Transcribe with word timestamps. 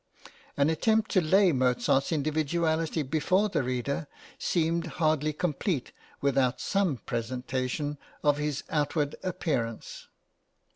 An 0.57 0.71
attempt 0.71 1.11
to 1.11 1.21
lay 1.21 1.51
Mozart's 1.51 2.11
individuality 2.11 3.03
before 3.03 3.49
the 3.49 3.61
reader 3.61 4.07
seemed 4.39 4.87
hardly 4.97 5.31
complete 5.31 5.91
without 6.21 6.59
some 6.59 6.97
presentation 6.97 7.99
of 8.23 8.37
his 8.39 8.63
outward 8.71 9.15
appearance. 9.21 10.07